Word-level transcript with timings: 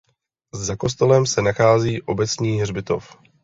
Za 0.53 0.75
kostelem 0.75 1.25
se 1.25 1.41
nachází 1.41 2.01
obecní 2.01 2.61
hřbitov. 2.61 3.17